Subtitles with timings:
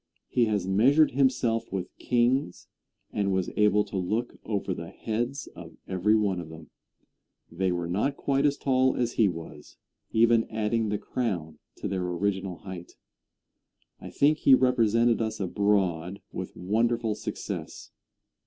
[0.29, 2.67] He has measured himself with kings,
[3.13, 6.71] and was able to look over the heads of every one of them.
[7.51, 9.77] They were not quite as tall as he was,
[10.11, 12.93] even adding the crown to their original height.
[13.99, 17.91] I think he represented us abroad with wonderful success.